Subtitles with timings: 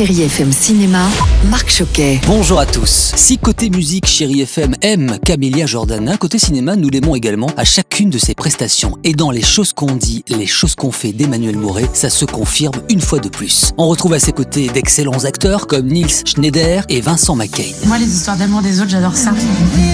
[0.00, 1.06] Chérie FM Cinéma,
[1.50, 2.22] Marc Choquet.
[2.26, 3.12] Bonjour à tous.
[3.16, 8.08] Si côté musique, Chérie FM aime Camélia Jordana, côté cinéma, nous l'aimons également à chacune
[8.08, 8.96] de ses prestations.
[9.04, 12.80] Et dans Les choses qu'on dit, les choses qu'on fait d'Emmanuel Mouret, ça se confirme
[12.88, 13.72] une fois de plus.
[13.76, 17.70] On retrouve à ses côtés d'excellents acteurs comme Niels Schneider et Vincent McCain.
[17.84, 19.34] Moi, les histoires d'amour des autres, j'adore ça.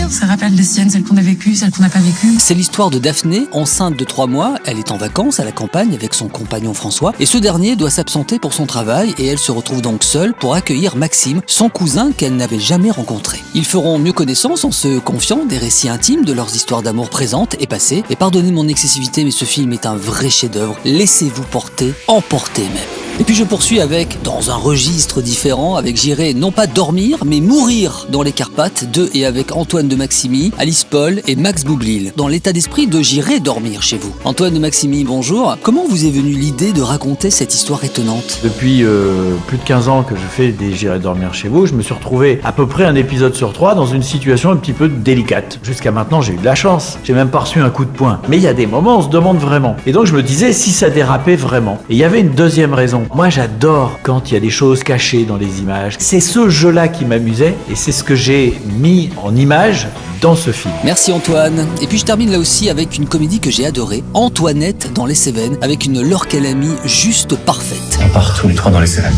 [0.09, 2.37] Ça rappelle les siennes, celles qu'on a vécues, celles qu'on n'a pas vécues.
[2.39, 4.55] C'est l'histoire de Daphné, enceinte de trois mois.
[4.67, 7.13] Elle est en vacances à la campagne avec son compagnon François.
[7.19, 10.55] Et ce dernier doit s'absenter pour son travail et elle se retrouve donc seule pour
[10.55, 13.41] accueillir Maxime, son cousin qu'elle n'avait jamais rencontré.
[13.55, 17.57] Ils feront mieux connaissance en se confiant des récits intimes de leurs histoires d'amour présentes
[17.61, 18.05] et passées.
[18.11, 20.77] Et pardonnez mon excessivité, mais ce film est un vrai chef-d'œuvre.
[20.85, 22.96] Laissez-vous porter, emporter même.
[23.19, 27.41] Et puis je poursuis avec, dans un registre différent, avec J'irai non pas dormir, mais
[27.41, 32.13] mourir dans les Carpates, de et avec Antoine de Maximi, Alice Paul et Max Boublil,
[32.17, 34.15] dans l'état d'esprit de J'irai dormir chez vous.
[34.25, 35.57] Antoine de Maximi, bonjour.
[35.63, 38.41] Comment vous est venue l'idée de raconter cette histoire étonnante?
[38.45, 41.73] Depuis euh, plus de 15 ans que je fais des J'irai dormir chez vous, je
[41.73, 44.75] me suis retrouvé à peu près un épisode sur trois dans une situation un petit
[44.75, 45.59] peu délicate.
[45.63, 46.99] Jusqu'à maintenant, j'ai eu de la chance.
[47.03, 48.21] J'ai même pas reçu un coup de poing.
[48.29, 49.75] Mais il y a des moments, on se demande vraiment.
[49.87, 51.79] Et donc je me disais si ça dérapait vraiment.
[51.89, 53.05] Et il y avait une deuxième raison.
[53.15, 55.97] Moi, j'adore quand il y a des choses cachées dans les images.
[55.99, 59.89] C'est ce jeu-là qui m'amusait et c'est ce que j'ai mis en image
[60.21, 60.75] dans ce film.
[60.85, 61.67] Merci Antoine.
[61.83, 65.15] Et puis je termine là aussi avec une comédie que j'ai adorée, Antoinette dans les
[65.15, 67.99] Cévennes, avec une Laure Calamy juste parfaite.
[68.05, 69.15] On part tous les trois dans les Cévennes.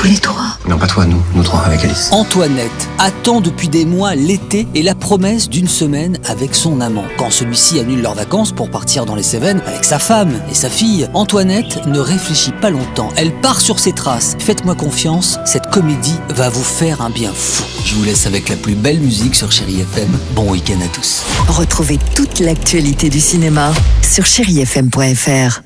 [0.00, 0.56] Tous les trois.
[0.66, 2.08] Non, pas toi, nous, nous trois avec Alice.
[2.10, 7.04] Antoinette attend depuis des mois l'été et la promesse d'une semaine avec son amant.
[7.18, 10.70] Quand celui-ci annule leurs vacances pour partir dans les Cévennes avec sa femme et sa
[10.70, 13.10] fille, Antoinette ne réfléchit pas longtemps.
[13.16, 14.36] Elle part sur ses traces.
[14.38, 17.64] Faites-moi confiance, cette comédie va vous faire un bien fou.
[17.84, 20.18] Je vous laisse avec la plus belle musique sur Chéri FM.
[20.34, 21.24] Bon week-end à tous.
[21.46, 23.70] Retrouvez toute l'actualité du cinéma
[24.00, 25.60] sur chérifm.fr.